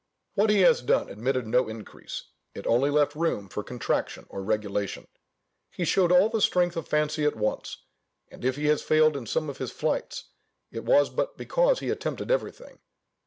[0.33, 2.23] What he has done admitted no increase,
[2.55, 5.05] it only left room for contraction or regulation.
[5.69, 7.83] He showed all the stretch of fancy at once;
[8.29, 10.31] and if he has failed in some of his flights,
[10.71, 12.79] it was but because he attempted everything.